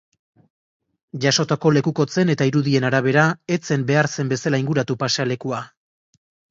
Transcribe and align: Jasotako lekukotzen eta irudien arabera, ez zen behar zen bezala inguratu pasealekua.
Jasotako 1.25 1.73
lekukotzen 1.75 2.33
eta 2.35 2.49
irudien 2.53 2.89
arabera, 2.91 3.29
ez 3.59 3.63
zen 3.69 3.87
behar 3.93 4.13
zen 4.17 4.35
bezala 4.37 4.67
inguratu 4.67 5.03
pasealekua. 5.05 5.67